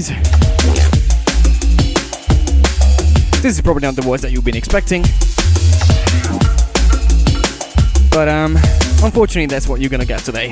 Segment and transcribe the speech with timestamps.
[0.00, 0.08] Surprise!
[3.42, 5.02] This is probably not the voice that you've been expecting.
[8.10, 8.56] But um,
[9.02, 10.48] unfortunately, that's what you're gonna get today.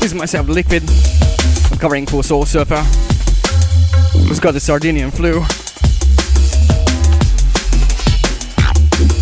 [0.00, 0.82] This is myself, Liquid.
[1.70, 2.82] I'm covering for Soul Surfer,
[4.26, 5.44] who's got the Sardinian flu.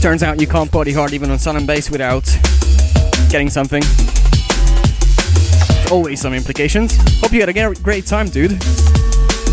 [0.01, 2.25] Turns out you can't party hard even on Sun and Bass without
[3.31, 3.83] getting something
[5.91, 6.99] always some implications.
[7.35, 8.53] You had a great time, dude.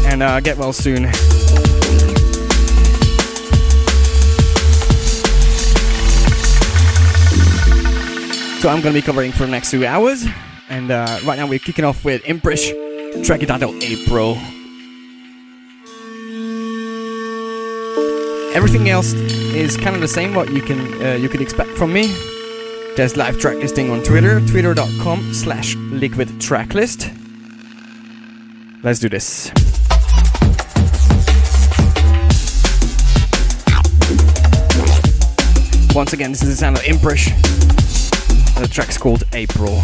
[0.06, 1.12] And uh, get well soon.
[8.61, 10.28] So I'm gonna be covering for the next two hours.
[10.70, 12.70] And uh, right now we're kicking off with Imprish,
[13.26, 14.34] track entitled April.
[18.54, 21.92] Everything else is kind of the same what you can uh, you could expect from
[21.92, 22.04] me.
[22.95, 27.20] There's live track listing on Twitter, twitter.com slash liquid tracklist.
[28.83, 29.52] Let's do this.
[35.93, 37.30] Once again, this is the sound of Imprish.
[38.59, 39.81] The track's called April.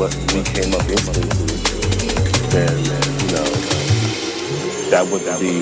[0.00, 1.04] what we came up with,
[2.48, 2.78] then
[3.20, 3.50] you know
[4.88, 5.60] that would be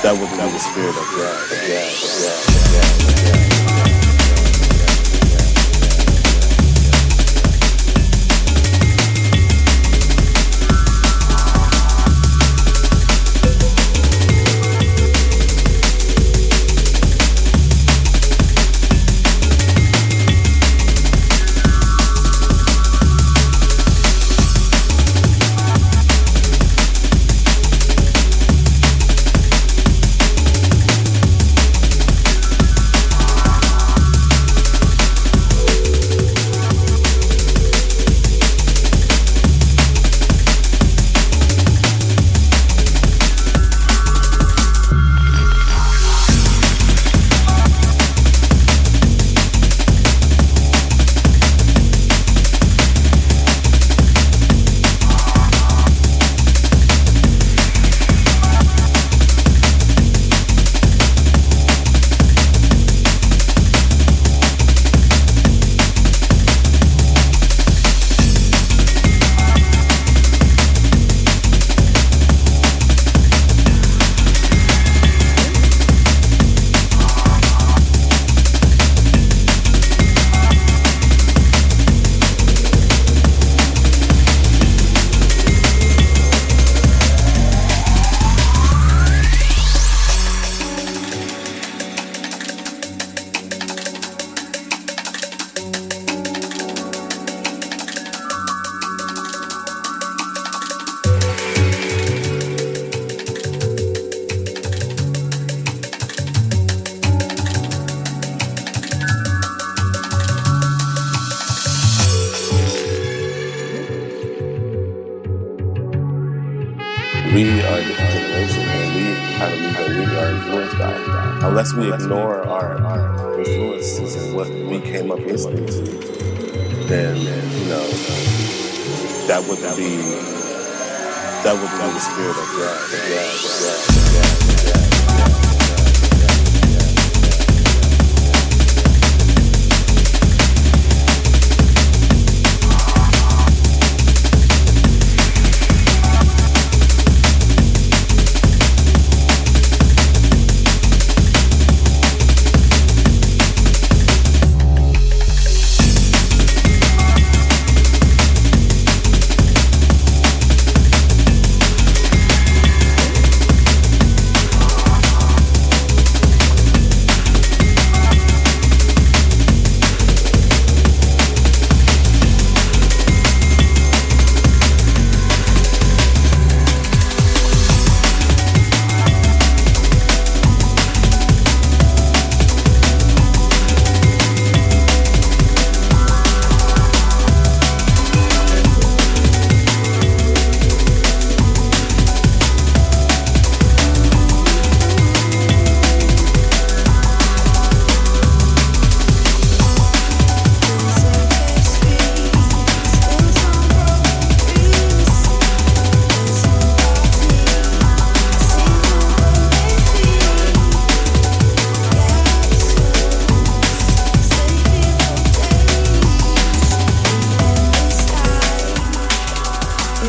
[0.00, 1.36] that would be the spirit of that.
[1.44, 2.12] Of that, of
[2.72, 3.65] that, of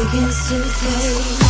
[0.10, 1.47] against your face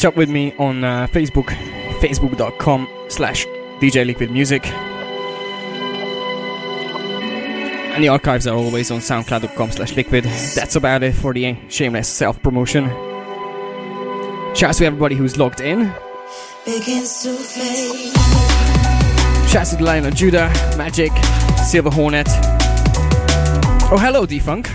[0.00, 1.48] catch up with me on uh, Facebook,
[2.00, 3.44] facebook.com slash
[3.80, 4.66] DJ Liquid Music.
[7.92, 10.24] And the archives are always on soundcloud.com slash liquid.
[10.54, 12.88] That's about it for the shameless self promotion.
[14.54, 15.92] Shouts to everybody who's logged in.
[19.48, 21.12] Shouts to the Lion of Judah, Magic,
[21.68, 22.28] Silver Hornet.
[23.92, 24.66] Oh, hello, Defunk.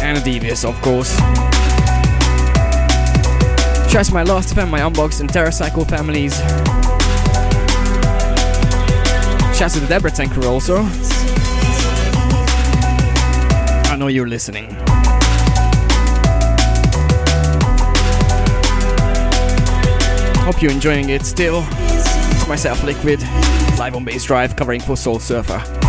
[0.00, 1.14] And Devious, of course.
[3.90, 6.36] To my Last FM, my Unbox, and TerraCycle families.
[9.58, 10.82] Shouts to the Deborah Tanker also.
[13.90, 14.66] I know you're listening.
[20.44, 21.64] Hope you're enjoying it still.
[21.68, 23.20] It's myself, Liquid,
[23.78, 25.87] live on Bassdrive, covering for Soul Surfer.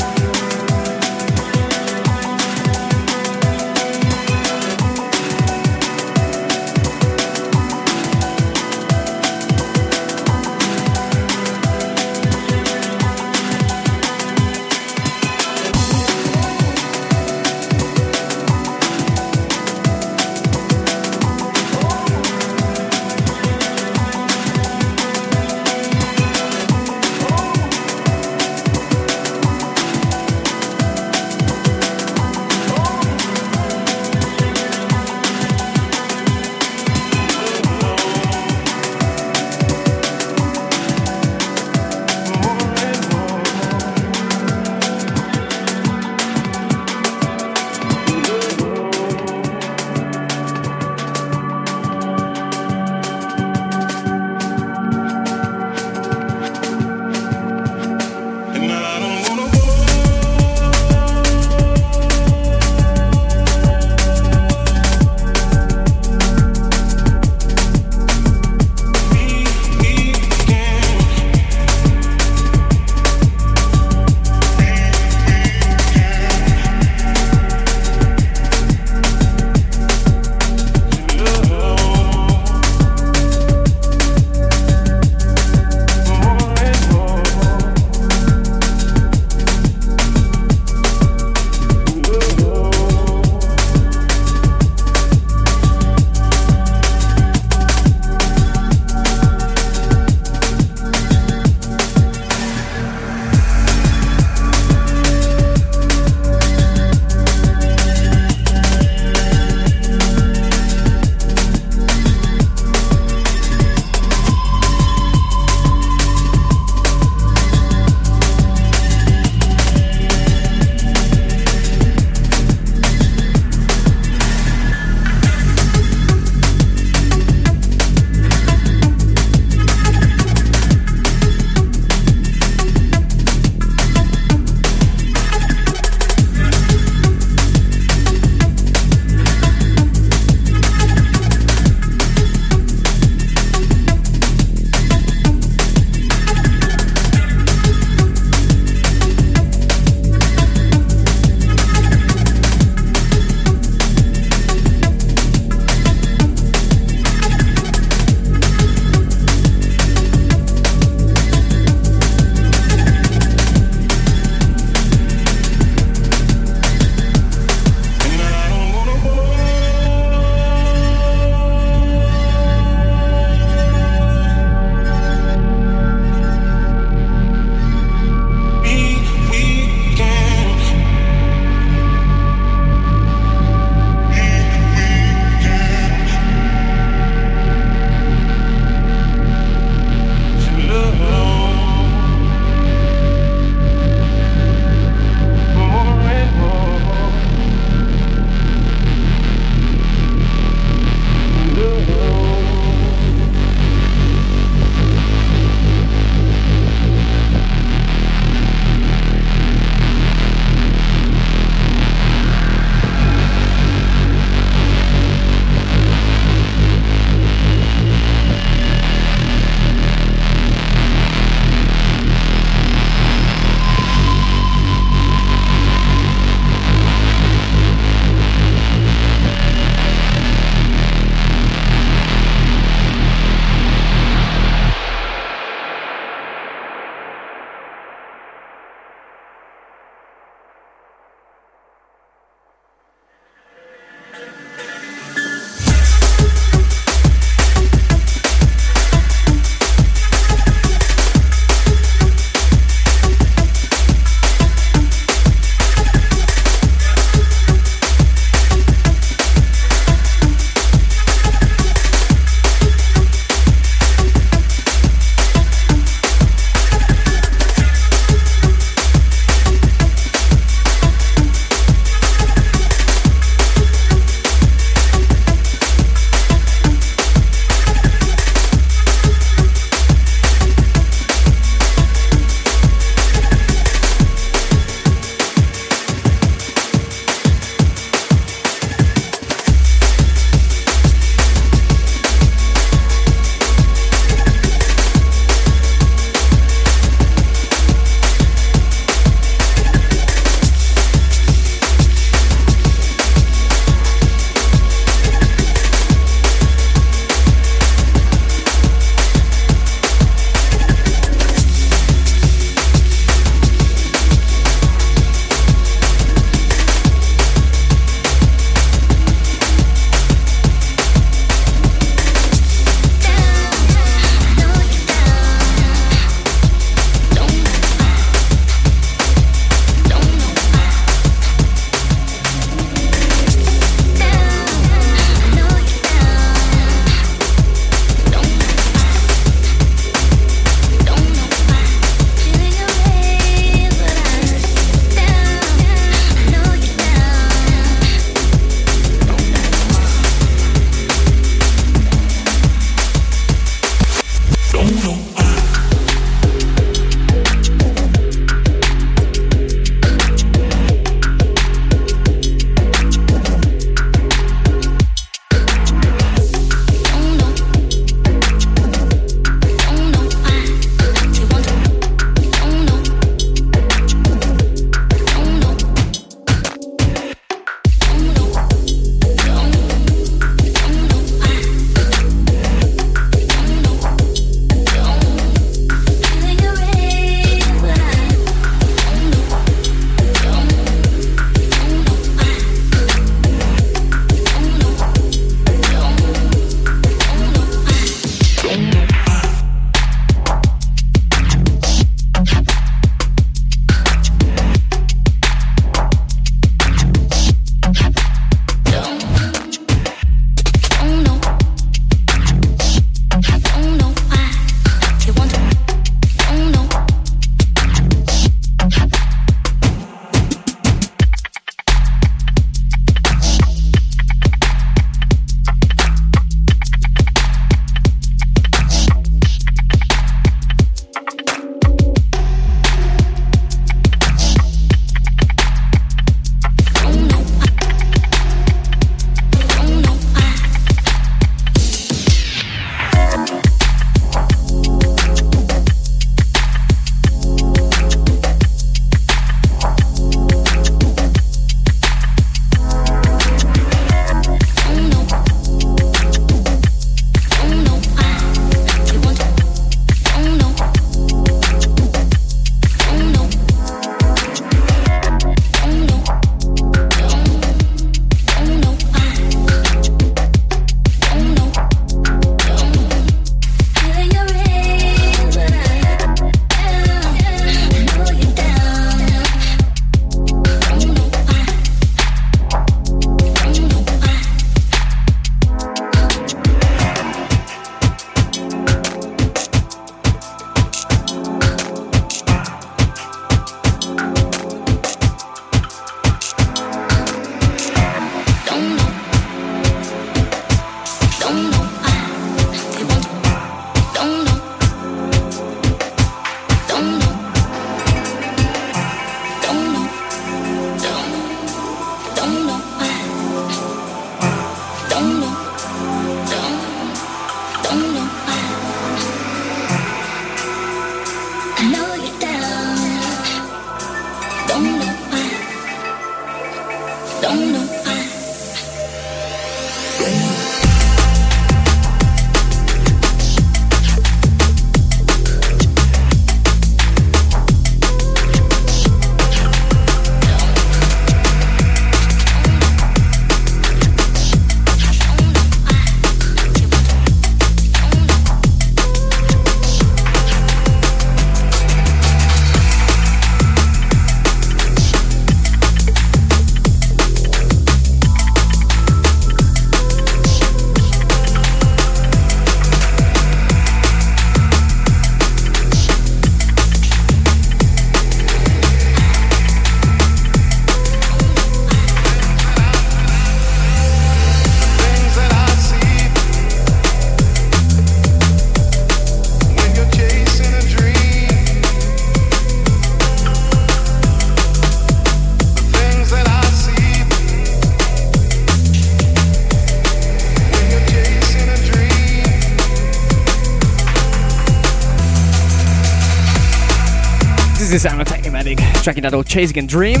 [599.14, 600.00] Old Chasing a Dream.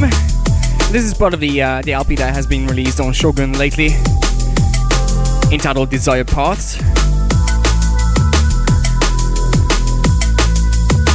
[0.90, 3.90] This is part of the uh, the LP that has been released on Shogun lately,
[5.52, 6.76] entitled Desire Paths.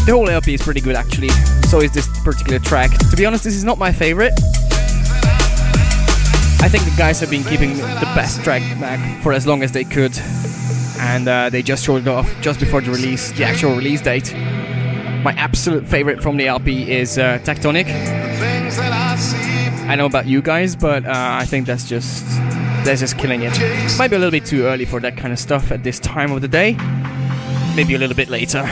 [0.05, 1.29] The whole LP is pretty good actually,
[1.69, 2.91] so is this particular track.
[3.09, 4.33] To be honest, this is not my favorite.
[6.61, 9.71] I think the guys have been keeping the best track back for as long as
[9.71, 10.17] they could,
[10.99, 14.33] and uh, they just showed it off just before the release, the actual release date.
[15.23, 17.85] My absolute favorite from the LP is uh, Tectonic.
[19.87, 22.25] I know about you guys, but uh, I think that's just
[22.83, 23.57] that's just killing it.
[23.97, 26.31] Might be a little bit too early for that kind of stuff at this time
[26.33, 26.73] of the day.
[27.75, 28.69] Maybe a little bit later.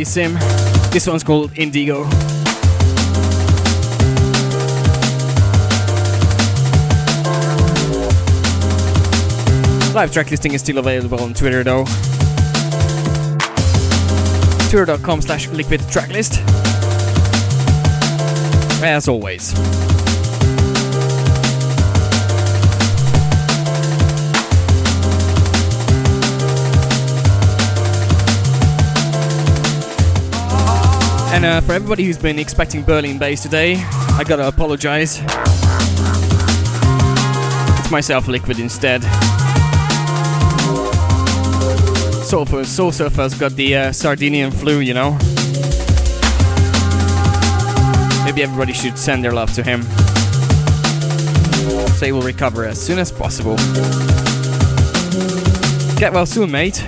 [0.00, 0.32] Andy Sim.
[0.92, 2.04] This one's called Indigo.
[9.92, 11.84] Live track listing is still available on Twitter though.
[14.70, 16.40] Twitter.com slash liquid tracklist.
[18.82, 19.52] As always.
[31.42, 35.22] And uh, for everybody who's been expecting Berlin bass today, I gotta apologize.
[37.78, 39.02] It's myself, Liquid, instead.
[42.24, 45.12] Soul, Soul Surfer's got the uh, Sardinian flu, you know.
[48.26, 49.80] Maybe everybody should send their love to him.
[51.96, 53.56] So he will recover as soon as possible.
[55.96, 56.86] Get well soon, mate.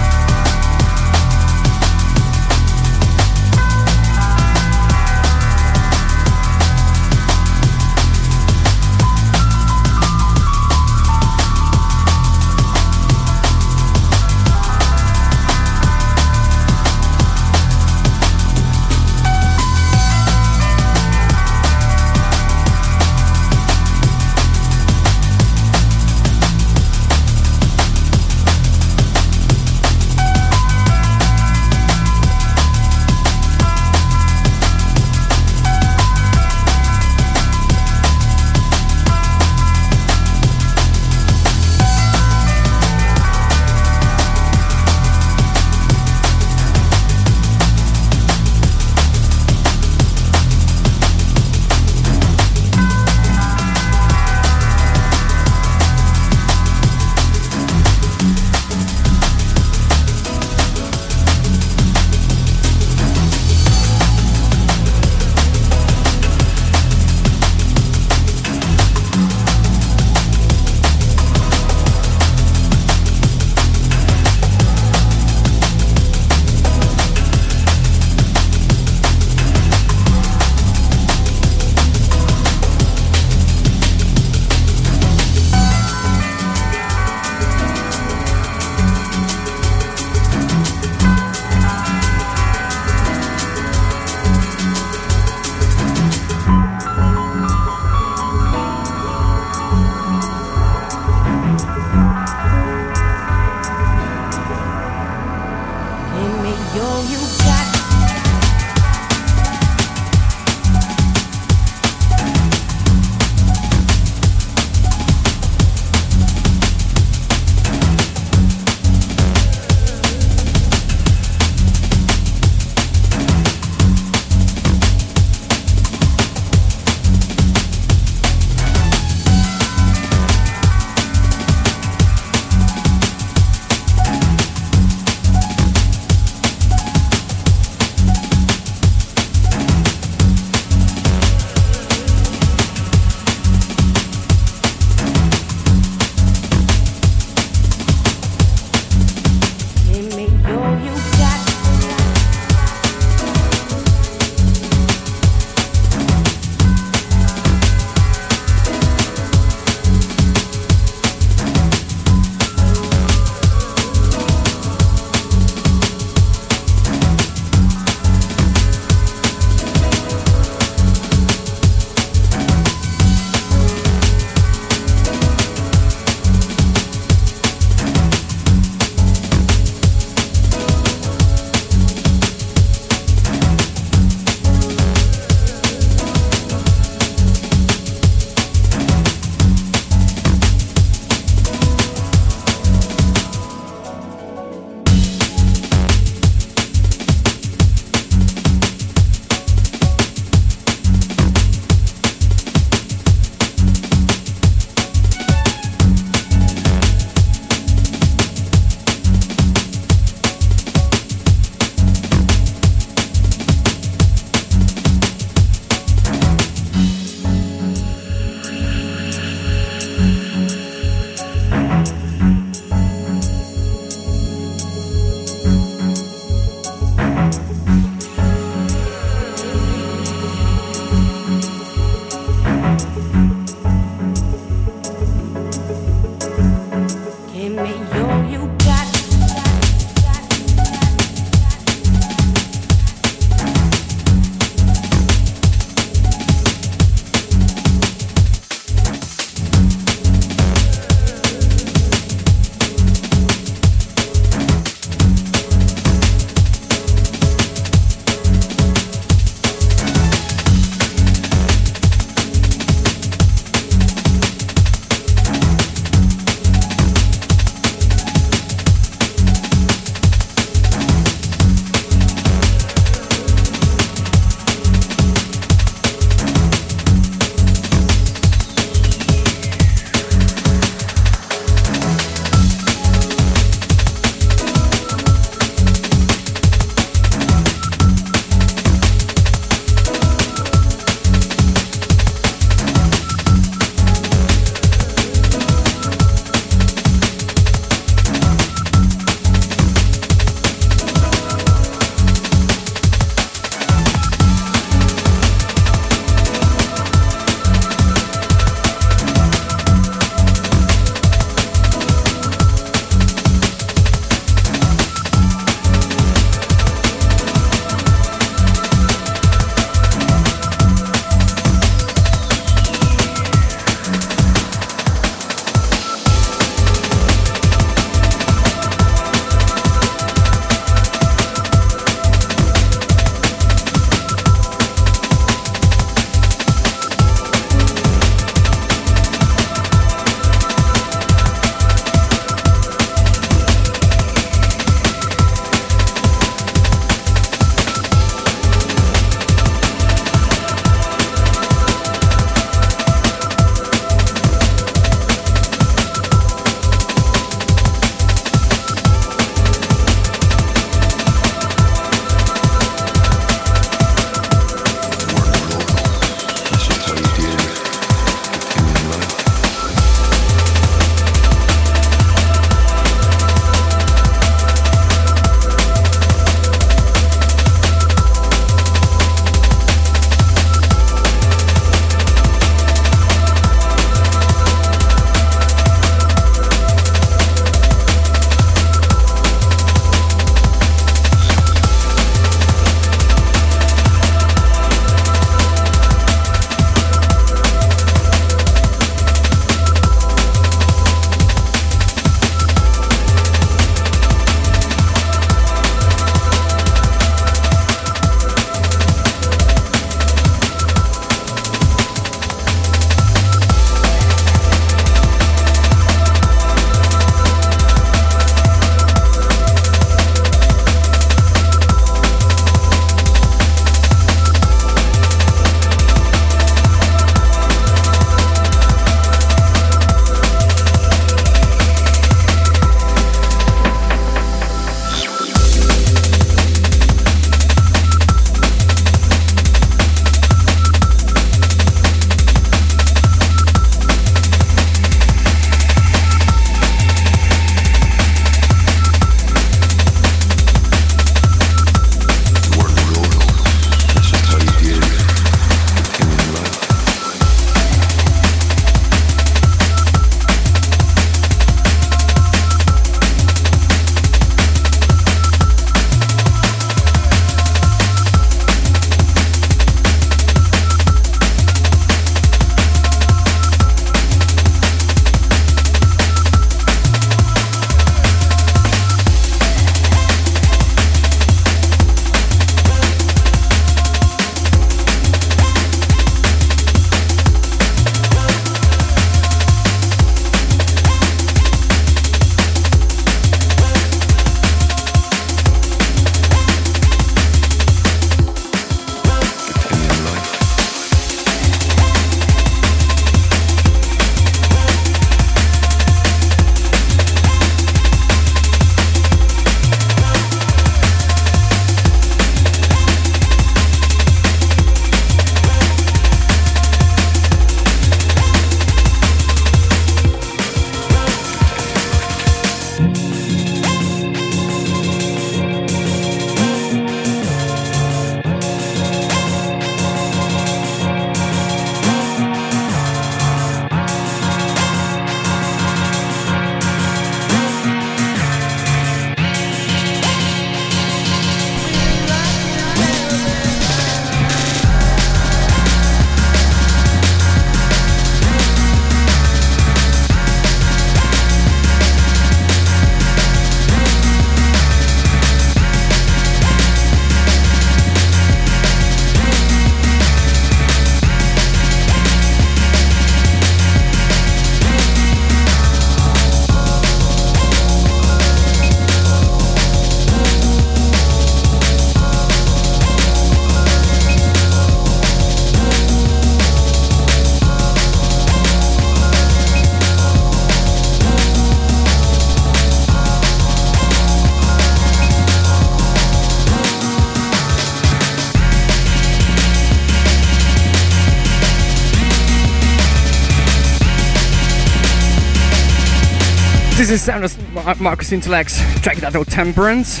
[596.94, 600.00] Is sound of Marcus Intalex's track titled Temperance.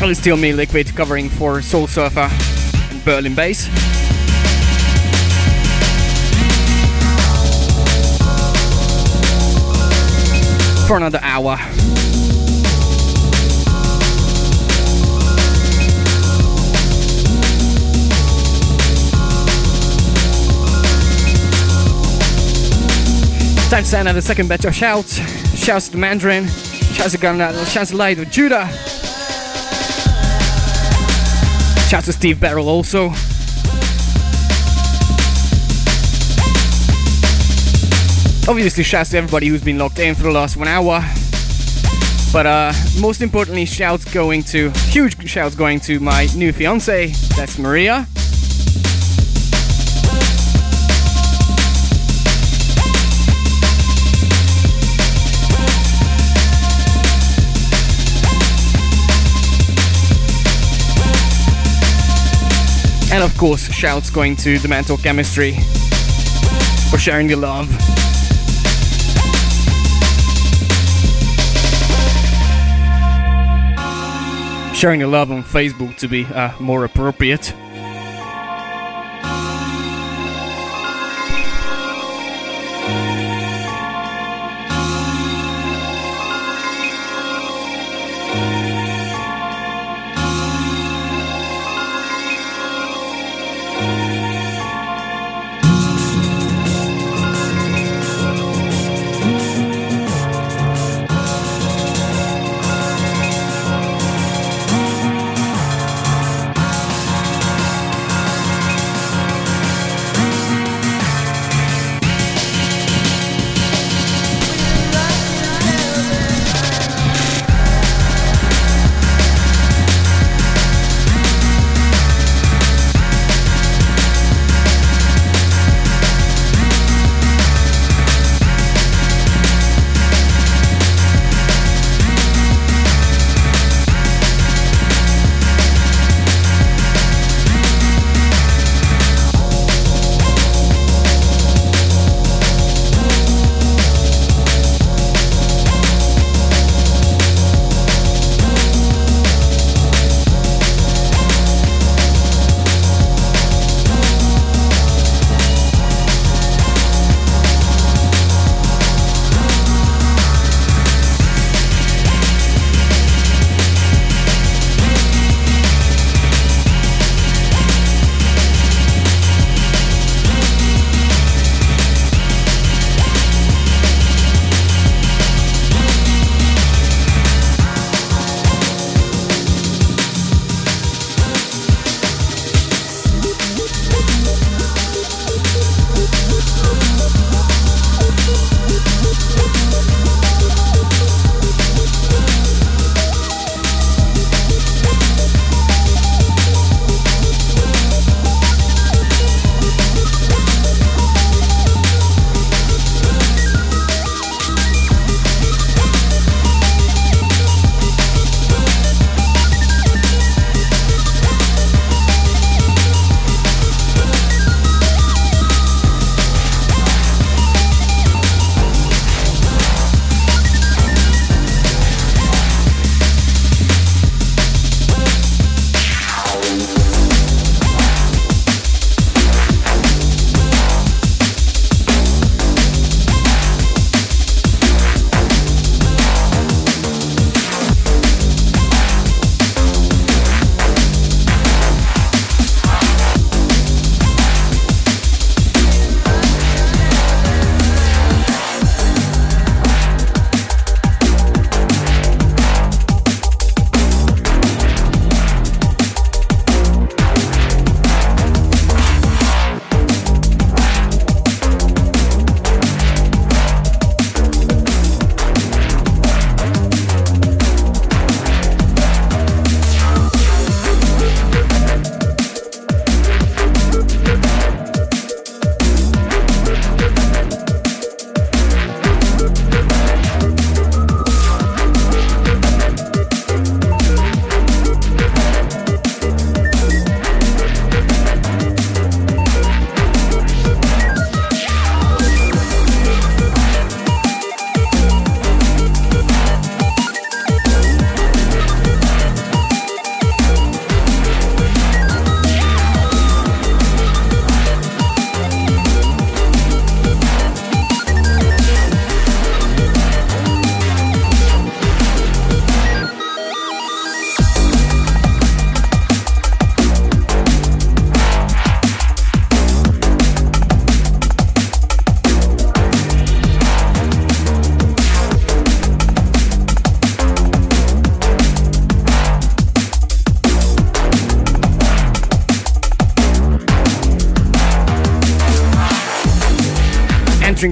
[0.00, 3.66] Well, it's still me, Liquid, covering for Soul Surfer and Berlin Bass.
[10.86, 11.58] For another hour.
[23.82, 25.16] Send out the second batch of shouts.
[25.56, 26.46] Shouts to Mandarin.
[26.46, 27.52] Shouts to Gunnar.
[27.66, 28.66] Shouts to Light of Judah.
[31.88, 33.08] Shouts to Steve Barrel also.
[38.48, 41.04] Obviously, shouts to everybody who's been locked in for the last one hour.
[42.32, 47.08] But uh, most importantly, shouts going to huge shouts going to my new fiance.
[47.36, 48.06] That's Maria.
[63.14, 65.52] And of course, shouts going to the mental chemistry
[66.90, 67.68] for sharing the love.
[74.74, 77.54] Sharing the love on Facebook to be uh, more appropriate.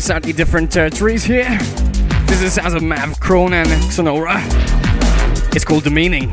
[0.01, 1.59] Slightly different territories here.
[2.27, 3.19] This is sounds of Mav
[3.91, 4.37] Sonora.
[5.55, 6.33] It's called The Meaning.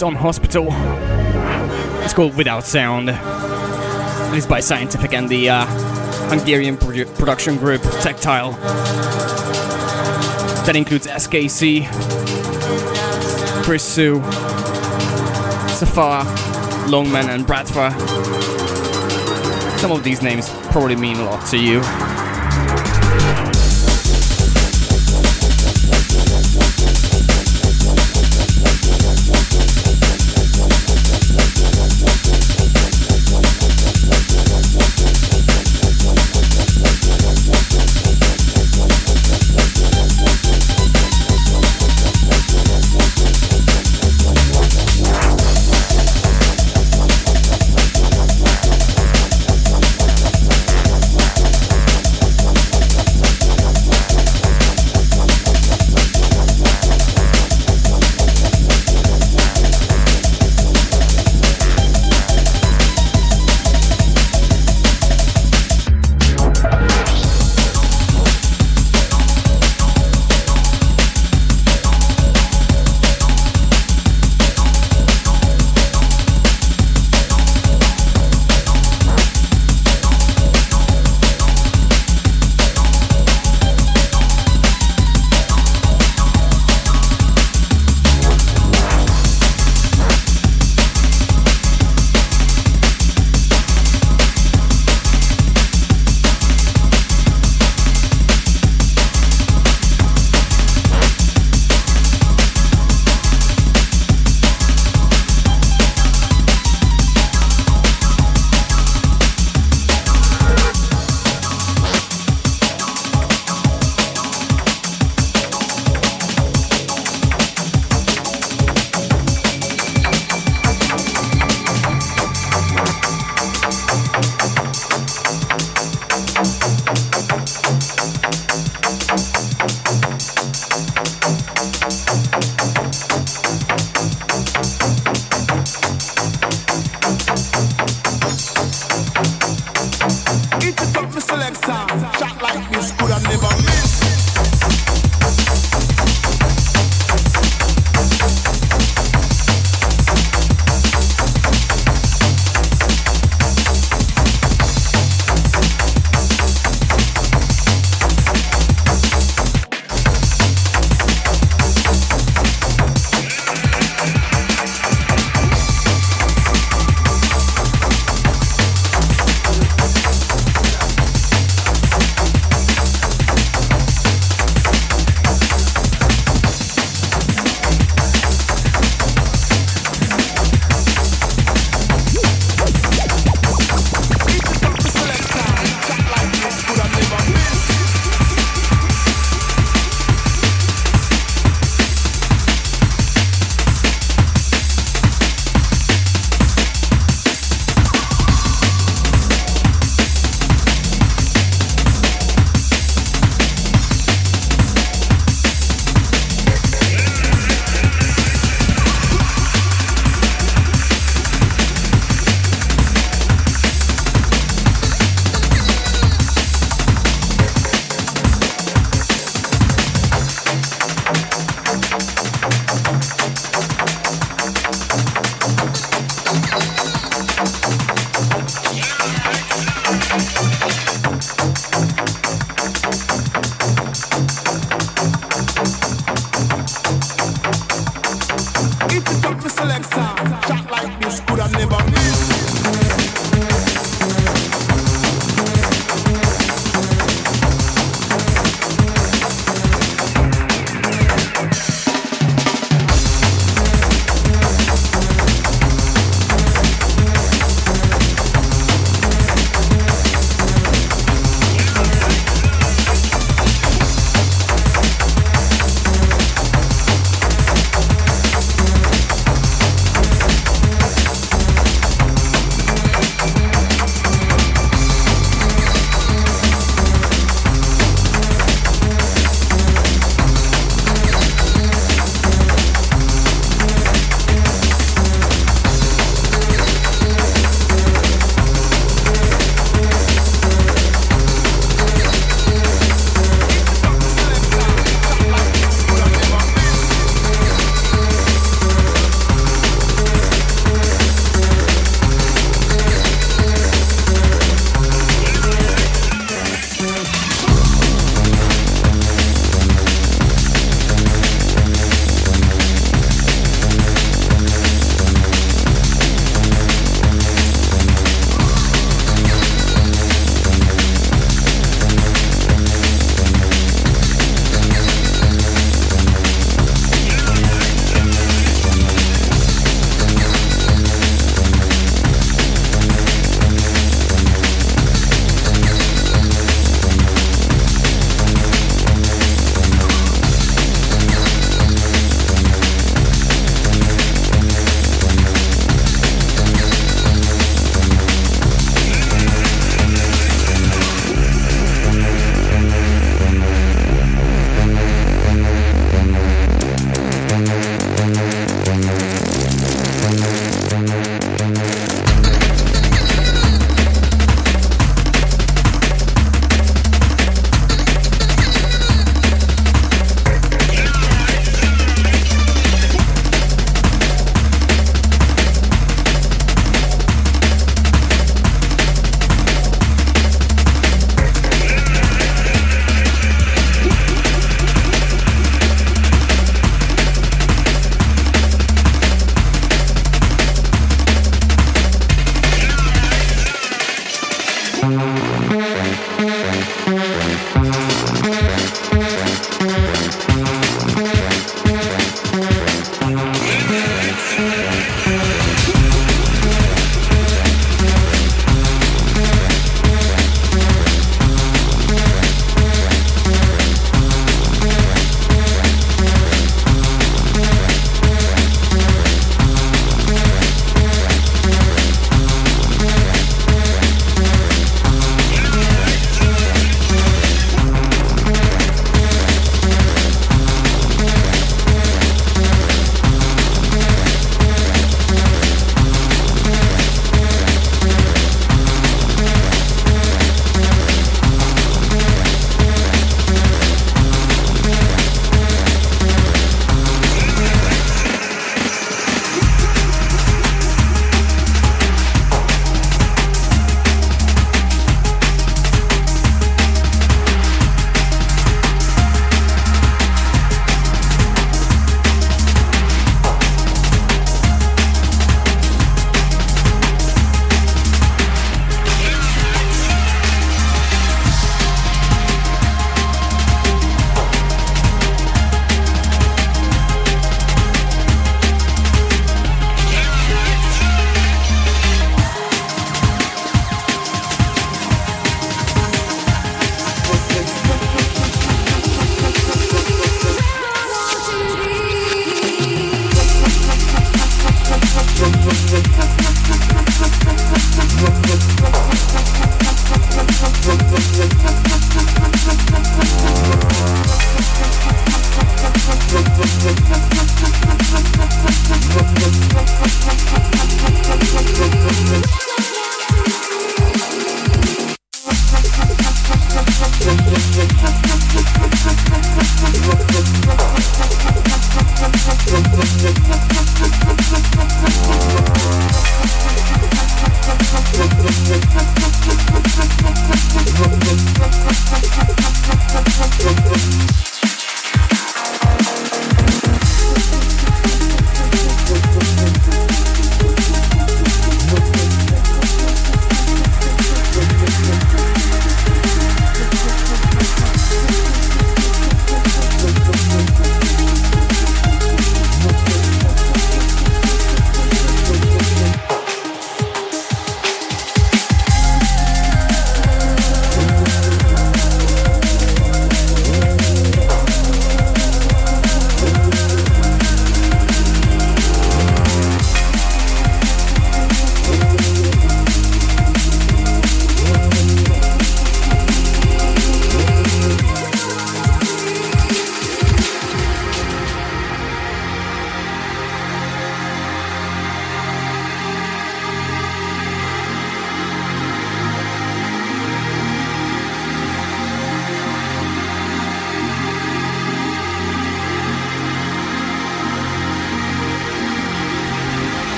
[0.00, 0.68] Is on Hospital.
[2.02, 3.10] It's called Without Sound.
[3.10, 5.66] It is by Scientific and the uh,
[6.30, 8.52] Hungarian produ- production group Tactile.
[10.64, 11.86] That includes SKC,
[13.62, 14.22] Chris Sue,
[15.68, 16.24] Safar,
[16.88, 17.92] Longman, and Bradford.
[19.80, 21.80] Some of these names probably mean a lot to you.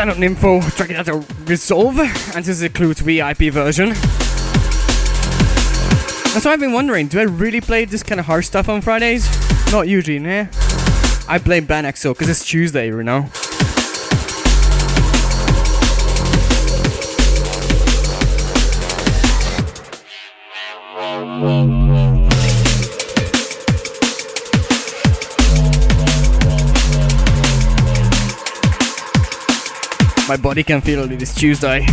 [0.00, 3.90] Sound of Info, track it out to Resolve, and this includes VIP version.
[6.32, 8.80] That's why I've been wondering, do I really play this kind of hard stuff on
[8.80, 9.28] Fridays?
[9.70, 10.46] Not usually, nah.
[11.28, 13.28] I play Ben XO, because it's Tuesday, you know.
[30.30, 31.20] My body can feel it.
[31.20, 31.84] is Tuesday.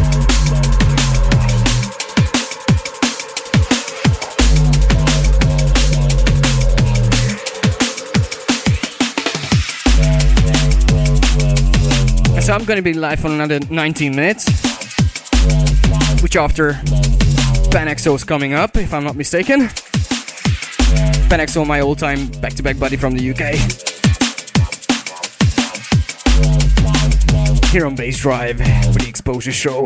[12.39, 14.45] So I'm gonna be live for another 19 minutes,
[16.21, 16.73] which after
[17.71, 19.61] Ben XO is coming up, if I'm not mistaken.
[21.27, 23.86] Ben XO, my old-time back-to-back buddy from the UK.
[27.71, 28.57] Here on Bassdrive
[28.93, 29.85] for the Exposure Show.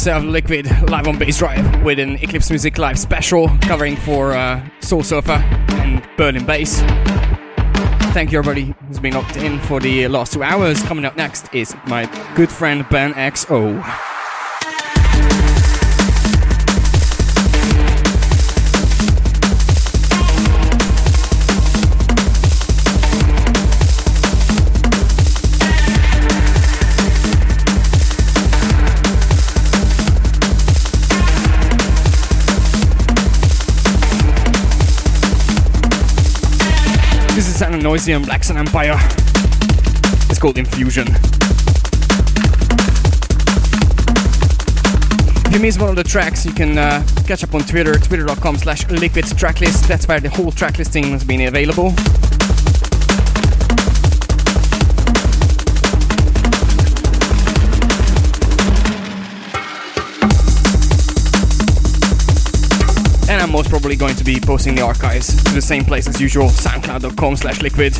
[0.00, 5.02] Myself, Liquid, live on Bassdrive with an Eclipse Music Live special covering for uh, Soul
[5.02, 6.80] Surfer and Berlin Bass.
[8.14, 10.82] Thank you, everybody who's been locked in for the last two hours.
[10.84, 14.09] Coming up next is my good friend Ben XO.
[37.80, 38.94] This is Ananoisium Black Sun Empire.
[40.28, 41.06] It's called Infusion.
[45.46, 48.58] If you miss one of the tracks, you can uh, catch up on Twitter, twitter.com
[48.58, 49.88] slash liquid tracklist.
[49.88, 51.94] That's where the whole track listing has been available.
[63.50, 67.36] Most probably going to be posting the archives to the same place as usual, soundcloud.com
[67.36, 67.94] slash liquid.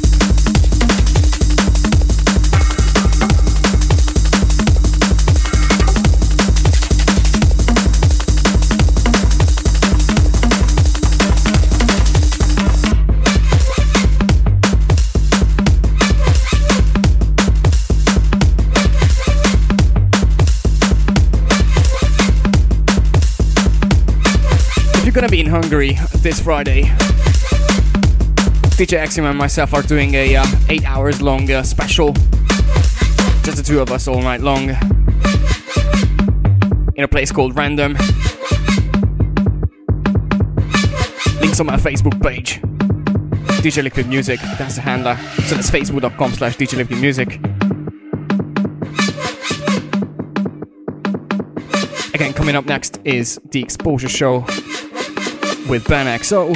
[25.20, 26.84] Gonna be in Hungary this Friday.
[28.78, 32.14] DJ Exim and myself are doing a uh, eight hours long uh, special.
[33.42, 34.70] Just the two of us all night long.
[36.94, 37.92] In a place called Random.
[41.42, 42.62] Links on my Facebook page.
[43.60, 45.18] DJ Liquid Music, that's the handler.
[45.44, 47.34] So that's facebook.com slash DJ Liquid Music.
[52.14, 54.46] Again, coming up next is the Exposure Show
[55.70, 56.52] with Ben XO.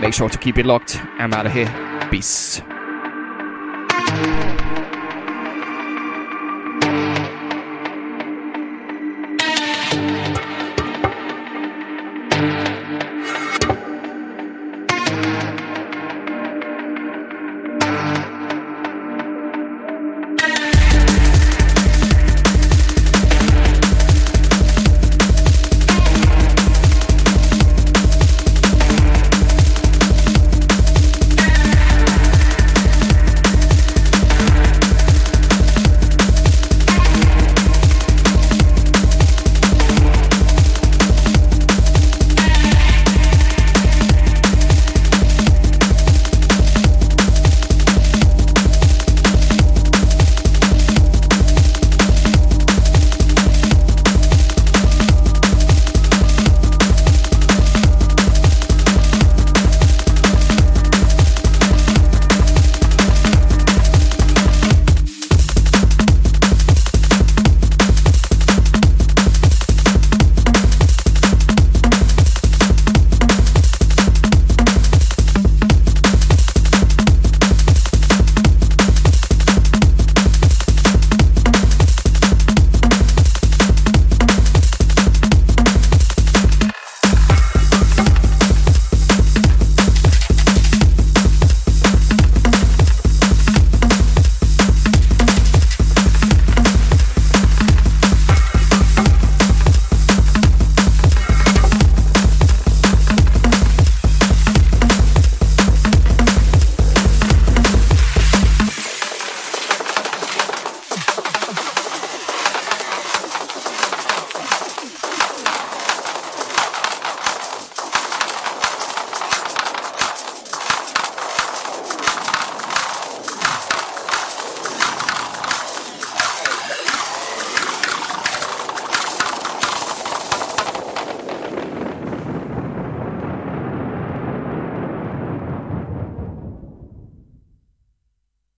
[0.00, 1.00] Make sure to keep it locked.
[1.18, 1.66] I'm out of here.
[2.10, 2.60] Peace.